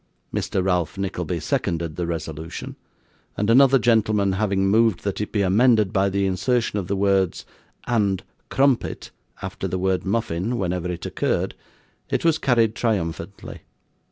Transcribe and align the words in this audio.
Mr. 0.33 0.65
Ralph 0.65 0.97
Nickleby 0.97 1.39
seconded 1.39 1.95
the 1.95 2.07
resolution, 2.07 2.75
and 3.37 3.51
another 3.51 3.77
gentleman 3.77 4.31
having 4.31 4.67
moved 4.67 5.03
that 5.03 5.21
it 5.21 5.31
be 5.31 5.43
amended 5.43 5.93
by 5.93 6.09
the 6.09 6.25
insertion 6.25 6.79
of 6.79 6.87
the 6.87 6.95
words 6.95 7.45
'and 7.85 8.23
crumpet' 8.49 9.11
after 9.43 9.67
the 9.67 9.77
word 9.77 10.03
'muffin,' 10.03 10.57
whenever 10.57 10.89
it 10.91 11.05
occurred, 11.05 11.53
it 12.09 12.25
was 12.25 12.39
carried 12.39 12.73
triumphantly. 12.73 13.59